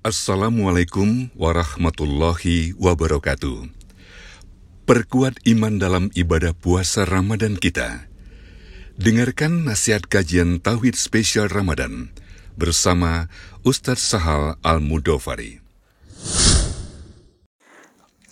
[0.00, 3.68] Assalamualaikum warahmatullahi wabarakatuh.
[4.88, 8.08] Perkuat iman dalam ibadah puasa Ramadan kita.
[8.96, 12.16] Dengarkan nasihat kajian Tauhid Spesial Ramadan
[12.56, 13.28] bersama
[13.60, 15.60] Ustadz Sahal Al-Mudofari.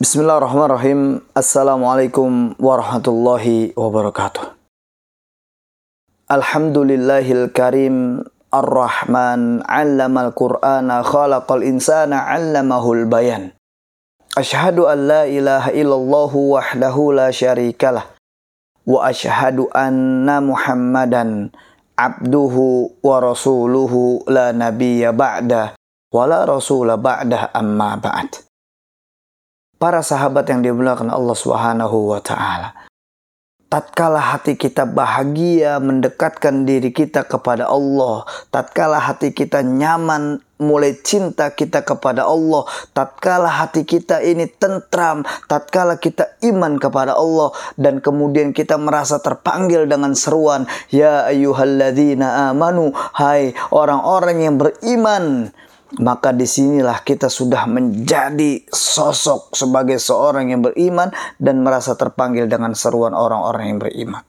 [0.01, 1.21] Bismillahirrahmanirrahim.
[1.37, 4.57] Assalamualaikum warahmatullahi wabarakatuh.
[6.33, 13.53] Alhamdulillahil karim Ar-Rahman 'allamal Qur'ana khalaqal insana 'allamahul bayan.
[14.33, 18.09] Ashhadu an la ilaha illallah wahdahu la syarikalah
[18.89, 21.53] wa ashhadu anna Muhammadan
[21.99, 25.77] abduhu wa rasuluhu la nabiyya ba'da
[26.09, 28.49] wa la rasula ba'da amma ba'd.
[29.77, 32.88] Para sahabat yang dimuliakan Allah Subhanahu wa taala
[33.69, 41.53] tatkala hati kita bahagia mendekatkan diri kita kepada Allah, tatkala hati kita nyaman mulai cinta
[41.53, 42.65] kita kepada Allah,
[42.97, 49.85] tatkala hati kita ini tentram, tatkala kita iman kepada Allah dan kemudian kita merasa terpanggil
[49.85, 55.53] dengan seruan, ya ayyuhalladzina amanu, hai orang-orang yang beriman,
[55.97, 61.09] maka di sinilah kita sudah menjadi sosok sebagai seorang yang beriman
[61.41, 64.23] dan merasa terpanggil dengan seruan orang-orang yang beriman.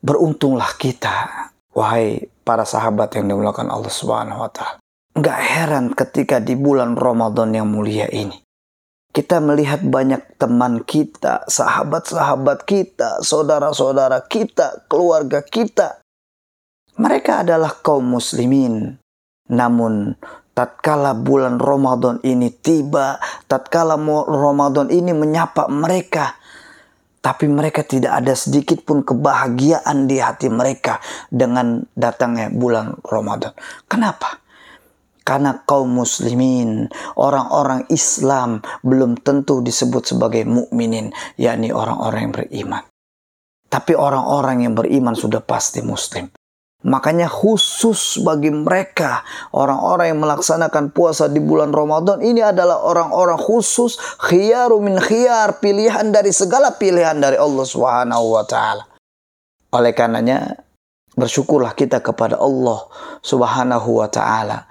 [0.00, 1.28] Beruntunglah kita,
[1.76, 4.80] wahai para sahabat yang dimulakan Allah Subhanahu wa taala.
[5.12, 8.40] Enggak heran ketika di bulan Ramadan yang mulia ini
[9.10, 15.98] kita melihat banyak teman kita, sahabat-sahabat kita, saudara-saudara kita, keluarga kita.
[16.94, 19.02] Mereka adalah kaum muslimin.
[19.50, 20.14] Namun
[20.60, 23.16] tatkala bulan Ramadan ini tiba,
[23.48, 23.96] tatkala
[24.28, 26.36] Ramadan ini menyapa mereka,
[27.24, 31.00] tapi mereka tidak ada sedikit pun kebahagiaan di hati mereka
[31.32, 33.56] dengan datangnya bulan Ramadan.
[33.88, 34.36] Kenapa?
[35.24, 41.08] Karena kaum muslimin, orang-orang Islam belum tentu disebut sebagai mukminin,
[41.40, 42.82] yakni orang-orang yang beriman.
[43.72, 46.28] Tapi orang-orang yang beriman sudah pasti muslim.
[46.80, 49.20] Makanya khusus bagi mereka
[49.52, 56.08] orang-orang yang melaksanakan puasa di bulan Ramadan ini adalah orang-orang khusus khiyaru min khiyar pilihan
[56.08, 58.88] dari segala pilihan dari Allah Subhanahu wa taala.
[59.76, 60.56] Oleh karenanya
[61.20, 62.88] bersyukurlah kita kepada Allah
[63.20, 64.64] Subhanahu wa taala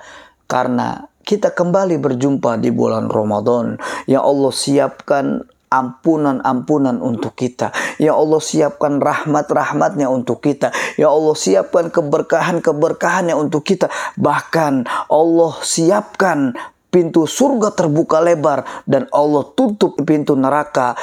[0.49, 3.77] karena kita kembali berjumpa di bulan Ramadan
[4.09, 7.69] yang Allah siapkan ampunan-ampunan untuk kita.
[8.01, 10.73] Ya Allah siapkan rahmat-rahmatnya untuk kita.
[10.97, 13.87] Ya Allah siapkan keberkahan-keberkahannya untuk kita.
[14.17, 16.57] Bahkan Allah siapkan
[16.89, 20.97] pintu surga terbuka lebar dan Allah tutup pintu neraka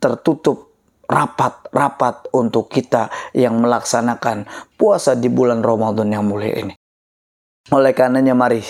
[0.00, 0.70] tertutup
[1.10, 4.46] rapat-rapat untuk kita yang melaksanakan
[4.78, 6.74] puasa di bulan Ramadan yang mulia ini.
[7.74, 8.62] Oleh karenanya mari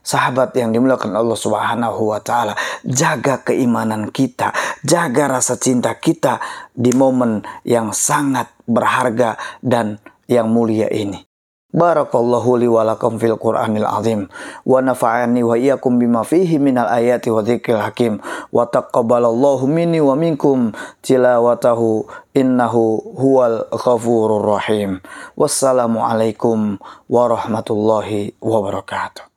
[0.00, 6.40] Sahabat yang dimuliakan Allah Subhanahu wa taala, jaga keimanan kita, jaga rasa cinta kita
[6.72, 11.30] di momen yang sangat berharga dan yang mulia ini.
[11.70, 14.26] Barakallahu li wa lakum fil Qur'anil azim
[14.66, 18.18] wa nafa'ani wa iyyakum bima fihi minal ayati wa dzikril hakim
[18.50, 24.98] wa taqabbalallahu minni wa minkum tilawatahu innahu huwal ghafurur rahim.
[25.38, 29.29] Wassalamu alaikum warahmatullahi wabarakatuh.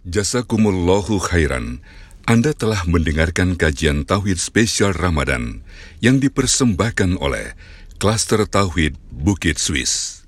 [0.00, 1.84] Jazakumullahu khairan.
[2.24, 5.60] Anda telah mendengarkan kajian Tauhid spesial Ramadan
[6.00, 7.52] yang dipersembahkan oleh
[8.00, 10.19] Klaster Tauhid Bukit Swiss.